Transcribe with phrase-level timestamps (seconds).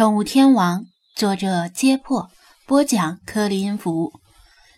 [0.00, 2.30] 宠物天王，作者：揭破，
[2.66, 4.14] 播讲：克里音符，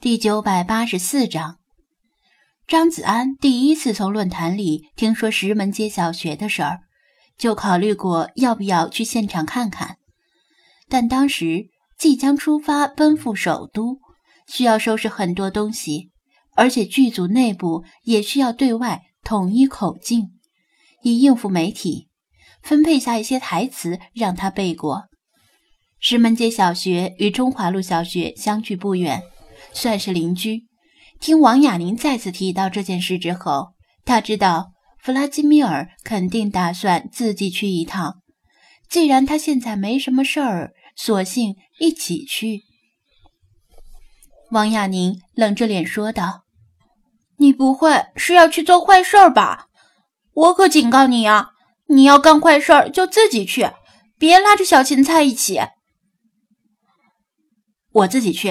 [0.00, 1.58] 第九百八十四章。
[2.66, 6.80] 张子安第一次从论坛里听说石门街小学的事儿，
[7.38, 9.98] 就考虑过要不要去现场看看，
[10.88, 14.00] 但当时即将出发奔赴首都，
[14.48, 16.10] 需要收拾很多东西，
[16.56, 20.32] 而且剧组内部也需要对外统一口径，
[21.04, 22.08] 以应付媒体。
[22.64, 25.04] 分配下一些台词让他背过。
[26.00, 29.22] 石门街小学与中华路小学相距不远，
[29.72, 30.64] 算是邻居。
[31.20, 33.74] 听王亚宁再次提到这件事之后，
[34.04, 38.16] 他知道弗拉基米尔肯定打算自己去一趟。
[38.90, 42.62] 既然他现在没什么事儿，索性一起去。
[44.50, 46.44] 王亚宁冷着脸说道
[47.38, 49.68] ：“你不会是要去做坏事吧？
[50.34, 51.52] 我可警告你啊！”
[51.88, 53.70] 你要干坏事儿就自己去，
[54.18, 55.60] 别拉着小芹菜一起。
[57.92, 58.50] 我自己去，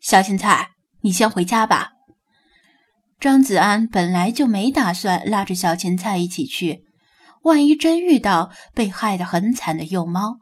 [0.00, 1.92] 小芹菜，你先回家吧。
[3.20, 6.84] 张子安本来就没打算拉着小芹菜一起去，
[7.42, 10.38] 万一真遇到被害得很惨的幼猫，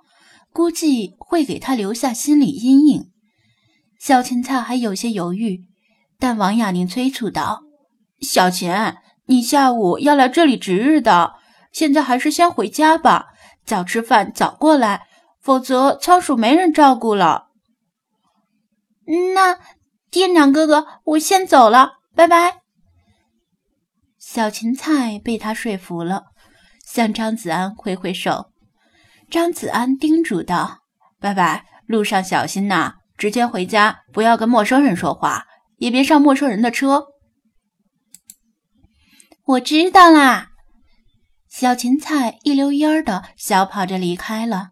[0.50, 3.10] 估计会给他留下心理阴影。
[3.98, 5.66] 小芹菜还有些犹豫，
[6.18, 7.64] 但王亚宁催促道
[8.22, 11.34] ：“小芹，你下午要来这里值日的。”
[11.72, 13.28] 现在还是先回家吧，
[13.64, 15.06] 早吃饭早过来，
[15.40, 17.48] 否则仓鼠没人照顾了。
[19.34, 19.58] 那
[20.10, 22.62] 店长哥哥，我先走了，拜拜。
[24.18, 26.26] 小芹菜被他说服了，
[26.84, 28.52] 向张子安挥挥手。
[29.30, 30.80] 张子安叮嘱道
[31.18, 35.46] ：“拜拜，路上小心呐，直接回家，不要跟陌生人说话，
[35.78, 37.06] 也别上陌生人的车。”
[39.46, 40.49] 我知道啦。
[41.50, 44.70] 小芹菜一溜烟儿的小跑着离开了。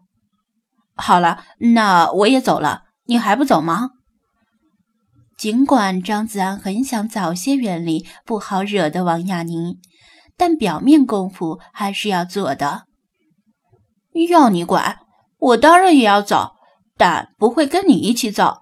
[0.95, 3.91] 好了，那我也走了，你还不走吗？
[5.37, 9.77] 尽管张子安很想早些远离不好惹的王亚宁，
[10.35, 12.85] 但表面功夫还是要做的。
[14.29, 14.99] 要你管，
[15.37, 16.55] 我当然也要走，
[16.97, 18.57] 但不会跟你一起走。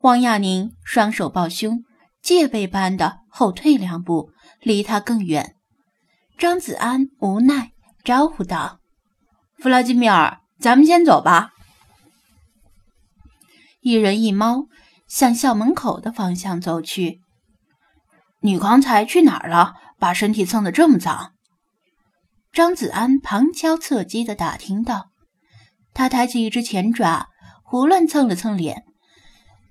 [0.00, 1.84] 王亚宁双手抱胸，
[2.22, 5.56] 戒备般的后退两步，离他更远。
[6.42, 7.70] 张子安无奈
[8.02, 8.80] 招呼道
[9.62, 11.52] ：“弗拉基米尔，咱们先走吧。”
[13.80, 14.66] 一人一猫
[15.06, 17.20] 向校门口的方向走去。
[18.40, 19.74] 你刚才去哪儿了？
[20.00, 21.30] 把身体蹭得这么脏？
[22.52, 25.10] 张子安旁敲侧击的打听道。
[25.94, 27.28] 他抬起一只前爪，
[27.62, 28.82] 胡乱蹭了蹭脸，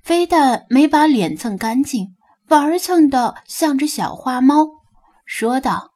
[0.01, 2.15] 非但没把脸蹭干净，
[2.47, 4.67] 反而蹭得像只小花猫，
[5.25, 5.90] 说道。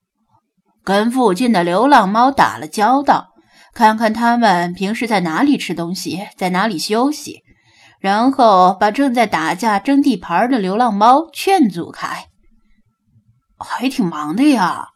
[0.85, 3.33] 跟附近的流浪猫打了交道，
[3.73, 7.41] 看看他们平时在哪里吃东西，在哪里休息，
[7.99, 12.27] 然后把正在打架争地盘的流浪猫劝阻开。
[13.57, 14.89] 还挺忙的呀。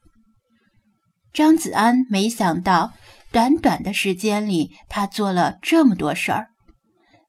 [1.33, 2.94] 张子安没想到，
[3.31, 6.50] 短短的时间里他做了这么多事儿。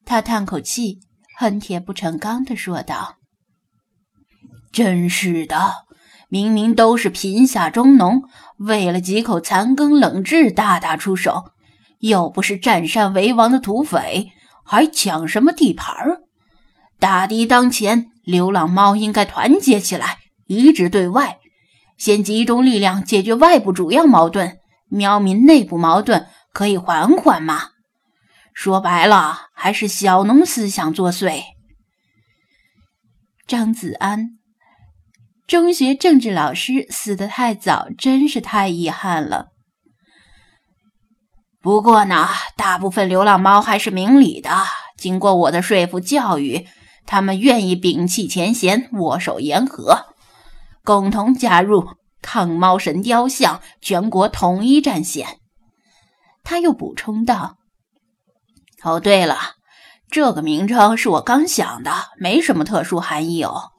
[0.05, 0.99] 他叹口气，
[1.35, 3.15] 恨铁不成钢地说道
[4.71, 5.85] ：“真是的。”
[6.33, 8.21] 明明都是贫下中农，
[8.63, 11.51] 为了几口残羹冷炙大打出手，
[11.99, 14.31] 又不是占山为王的土匪，
[14.63, 16.21] 还抢什么地盘儿？
[16.99, 21.39] 大敌当前，流浪猫应该团结起来，一致对外，
[21.97, 27.69] 先集中力量解决外部主要矛盾，喵民内部矛盾可以缓缓嘛。
[28.53, 31.41] 说白了，还是小农思想作祟。
[33.47, 34.40] 张子安。
[35.51, 39.47] 中学政治老师死得太早，真是太遗憾了。
[41.59, 44.49] 不过呢，大部分流浪猫还是明理的。
[44.97, 46.65] 经过我的说服教育，
[47.05, 50.13] 他们愿意摒弃前嫌，握手言和，
[50.85, 51.85] 共同加入
[52.21, 55.39] 抗猫神雕像全国统一战线。
[56.45, 57.57] 他又补充道
[58.83, 59.37] ：“哦，对了，
[60.09, 63.71] 这个名称是我刚想的，没什么特殊含义哦。”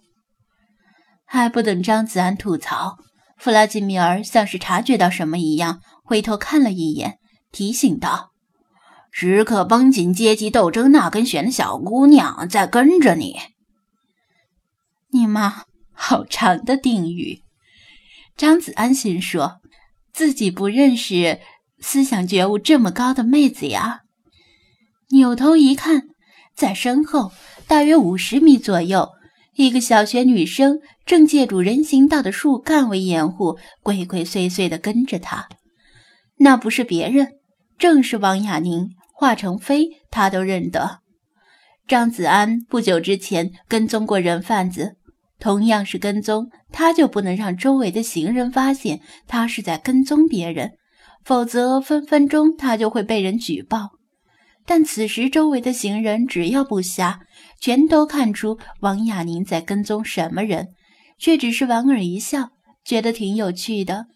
[1.35, 2.99] 还不等张子安吐槽，
[3.39, 7.19] 弗拉基米尔像是察觉到什么一样，回头看了一眼，
[7.51, 8.33] 提醒道
[9.11, 13.39] ：“时刻绷紧阶级斗争那根弦的小姑娘在跟着你。”
[15.11, 15.65] 你妈，
[15.95, 17.41] 好长的定语。
[18.37, 19.63] 张子安心说，
[20.13, 21.41] 自己不认识
[21.81, 24.01] 思想觉悟这么高的妹子呀。
[25.09, 26.09] 扭头一看，
[26.55, 27.33] 在身后
[27.67, 29.09] 大约五十米左右。
[29.55, 35.49] 一个小学女生正借助人行道的树干为掩护，鬼鬼祟祟地跟着他。
[36.39, 37.35] 那不是别人，
[37.79, 41.01] 正是王亚宁，华成飞他都认得。
[41.87, 44.97] 张子安不久之前跟踪过人贩子，
[45.39, 50.73] 同样是跟踪，他就不能让周围的行人发现他是在跟踪别人，
[51.25, 53.91] 否则分分钟他就会被人举报。
[54.65, 57.21] 但此时周围的行人只要不瞎，
[57.61, 60.69] 全都看出王亚宁在跟踪什么人，
[61.19, 62.51] 却只是莞尔一笑，
[62.85, 64.07] 觉得挺有趣的。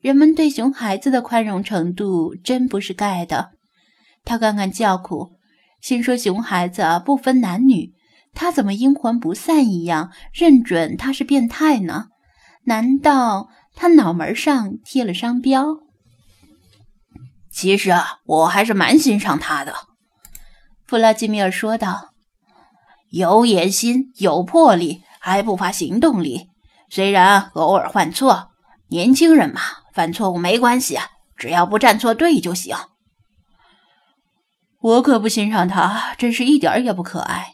[0.00, 3.50] 人们对熊孩子的宽容程度真不是盖的。
[4.24, 5.32] 他刚刚叫苦。
[5.80, 7.92] 心说：“熊孩子不分男女，
[8.32, 12.06] 他怎么阴魂不散一样，认准他是变态呢？
[12.64, 15.80] 难道他脑门上贴了商标？”
[17.54, 19.74] 其实啊，我还是蛮欣赏他的。”
[20.86, 22.10] 弗拉基米尔说道
[23.10, 26.48] ，“有野心，有魄力，还不乏行动力。
[26.90, 28.50] 虽然偶尔犯错，
[28.88, 29.60] 年轻人嘛，
[29.94, 30.98] 犯错误没关系，
[31.36, 32.76] 只要不站错队就行。”
[34.82, 37.52] 我可不欣赏他，真是一点儿也不可爱。”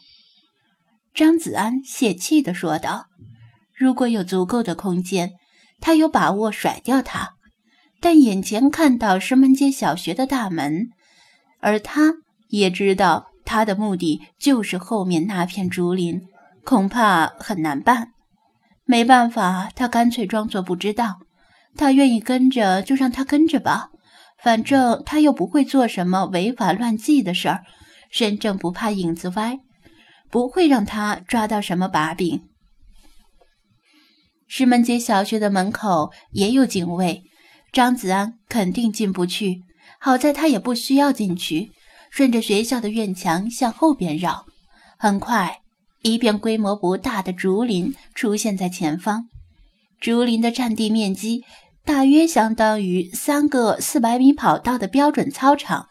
[1.14, 3.06] 张子安泄气地说道。
[3.76, 5.32] “如果有足够的空间，
[5.80, 7.34] 他有把握甩掉他。
[8.00, 10.88] 但眼前看到石门街小学的大门，
[11.60, 12.14] 而他
[12.48, 16.22] 也知道他的目的就是后面那片竹林，
[16.64, 18.12] 恐怕很难办。
[18.84, 21.20] 没办法，他干脆装作不知道。
[21.76, 23.90] 他愿意跟着，就让他跟着吧。”
[24.42, 27.62] 反正他又不会做什么违法乱纪的事儿，
[28.10, 29.58] 身正不怕影子歪，
[30.30, 32.48] 不会让他抓到什么把柄。
[34.48, 37.22] 石门街小学的门口也有警卫，
[37.72, 39.62] 张子安肯定进不去。
[39.98, 41.72] 好在他也不需要进去，
[42.10, 44.46] 顺着学校的院墙向后边绕。
[44.96, 45.60] 很快，
[46.02, 49.28] 一片规模不大的竹林出现在前方，
[50.00, 51.44] 竹林的占地面积。
[51.82, 55.88] 大约相当于三个四百米跑道的标准操场，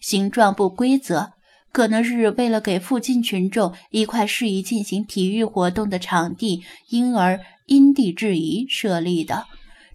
[0.00, 1.32] 形状不规则，
[1.72, 9.46] 可能是为了给附近群众一块适宜进行体育活动的场地，因而因地制宜设立的。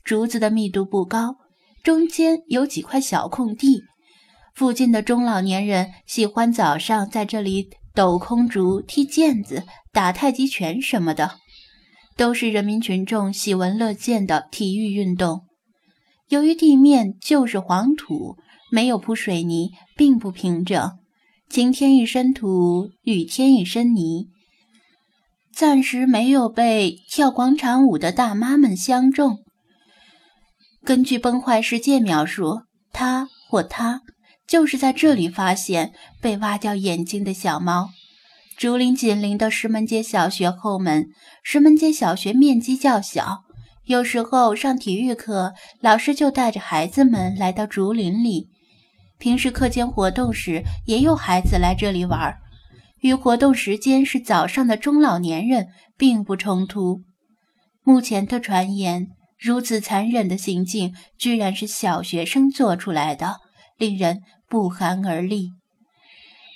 [0.06, 1.38] 竹子的密度不高，
[1.84, 3.81] 中间有几块小空地，
[4.54, 11.40] 附近的中老年人喜欢早上在这里抖空竹、踢毽子、打太极拳什么的。
[12.16, 15.42] 都是人民群众喜闻乐见的体育运动。
[16.30, 18.38] 由于地面就是黄土，
[18.72, 20.92] 没有铺水泥，并不平整。
[21.50, 24.30] 晴天一身土，雨天一身泥，
[25.54, 29.40] 暂时没有被跳广场舞的大妈们相中。
[30.85, 32.61] 根据崩坏世界描述，
[32.93, 34.03] 他或她
[34.47, 37.89] 就是在这里发现被挖掉眼睛的小猫。
[38.55, 41.07] 竹林紧邻的石门街小学后门。
[41.41, 43.39] 石门街小学面积较小，
[43.85, 48.49] 有时候上体育课，老师就带着孩子们来到竹林里。
[49.17, 52.37] 平时课间活动时，也有孩子来这里玩，
[52.99, 57.01] 与活动时间是早上的中老年人并不冲突。
[57.83, 63.37] 目前的传言，如此残忍的行径，居然是小学生做出来的，
[63.77, 65.49] 令人不寒而栗。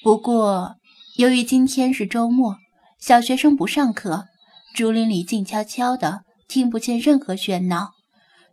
[0.01, 0.75] 不过，
[1.17, 2.55] 由于今天是周末，
[2.99, 4.27] 小学生不上课。
[4.73, 7.89] 竹林里静悄悄的，听不见任何喧闹，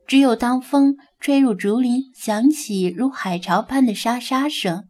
[0.06, 4.88] 只有当风吹入竹林，响起如海潮般的沙沙声。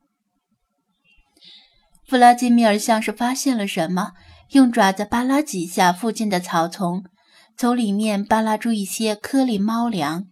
[2.08, 4.12] 弗拉基米尔像是发现了什么，
[4.52, 7.04] 用爪子扒拉几下附近的草丛，
[7.56, 10.24] 从里面扒拉出一些颗粒猫粮。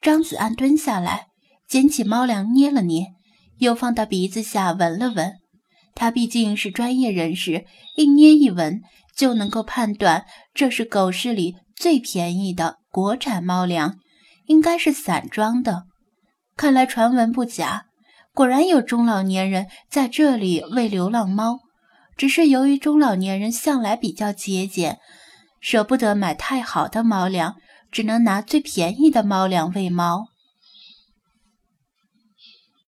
[0.00, 1.26] 张子安蹲下来，
[1.68, 3.12] 捡起猫粮捏了捏，
[3.58, 5.34] 又放到鼻子下闻了闻。
[5.94, 7.64] 他毕竟是专业人士，
[7.96, 8.80] 一捏一闻。
[9.14, 13.98] 就能够判断这是狗市里最便宜的国产猫粮，
[14.46, 15.82] 应该是散装的。
[16.56, 17.84] 看来传闻不假，
[18.32, 21.58] 果然有中老年人在这里喂流浪猫。
[22.16, 24.98] 只是由于中老年人向来比较节俭，
[25.62, 27.54] 舍不得买太好的猫粮，
[27.92, 30.31] 只能拿最便宜的猫粮喂猫。